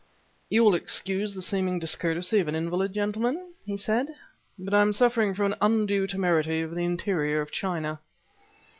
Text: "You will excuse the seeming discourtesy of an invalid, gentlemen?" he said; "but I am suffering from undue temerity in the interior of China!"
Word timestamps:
"You 0.49 0.63
will 0.63 0.73
excuse 0.73 1.35
the 1.35 1.43
seeming 1.43 1.77
discourtesy 1.77 2.39
of 2.39 2.47
an 2.47 2.55
invalid, 2.55 2.91
gentlemen?" 2.91 3.53
he 3.63 3.77
said; 3.77 4.07
"but 4.57 4.73
I 4.73 4.81
am 4.81 4.93
suffering 4.93 5.35
from 5.35 5.53
undue 5.61 6.07
temerity 6.07 6.61
in 6.61 6.73
the 6.73 6.83
interior 6.83 7.39
of 7.39 7.51
China!" 7.51 7.99